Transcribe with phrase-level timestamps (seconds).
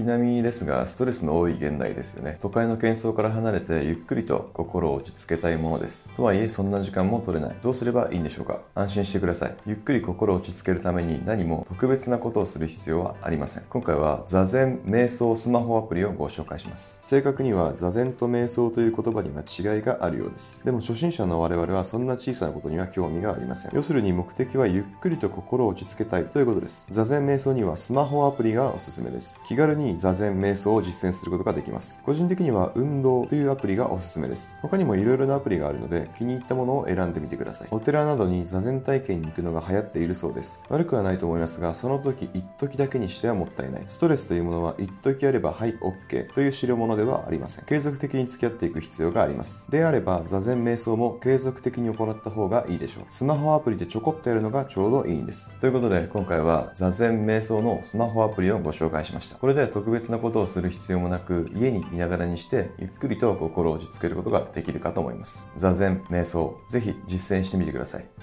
[0.00, 2.38] 月並みですが、ストレスの多い現代ですよね。
[2.40, 6.12] 都会の喧騒から離れてゆっくりと心を落ち着けたいものです。
[6.14, 7.56] とはいえ、そんな時間も取れない。
[7.62, 8.60] どうすればいいんでしょうか？
[8.74, 9.54] 安心してください。
[9.66, 13.64] ゆっくり心を落ち着けるために何も特別なことをする必要はありません。
[13.68, 17.00] 今回は座禅瞑想スマホアプリをご紹介します。
[17.02, 20.64] 正確には座禅と瞑想という言葉には違いがあるようです。
[20.64, 23.72] でも初心者の我々はそんな小さなことには興味がありません。
[23.74, 26.88] 要するに目的はゆっくりと心を落ち着けたいということです。
[26.90, 29.44] 座禅瞑想にはスマホアプリがおすすめです。
[29.44, 32.02] 気軽に座禅瞑想を実践することができます。
[32.04, 34.60] 個人的には運動というアプリがおすすめです。
[34.62, 37.68] 他にも色々なアプリがあるので気に入ったものを選んでみてください。
[37.70, 40.64] お寺などに座禅体験に行くのが流行っているそうです。
[40.68, 43.82] 悪くはないと思いますが、その時一時だけにしてはもったいない。
[43.86, 47.64] ストレスというものは一時あればはい OK という代物ではありません。
[47.64, 49.70] 継続的に付き合っていく必要があります。
[49.70, 53.04] であれば座禅瞑想も継続的に行った方がいいでしょう。
[53.08, 55.58] スマホアプリでちょこっとやるのがちょうどいいんです。
[55.60, 59.36] ということで今回は座禅瞑想のスマホアプリをご紹介しました。
[59.36, 65.48] これで特別なことをする必要もなく家にいながらにしてゆっくりと心を落ち着けることができるかと思います。
[65.56, 68.19] 座禅瞑想ぜひ実践してみてください。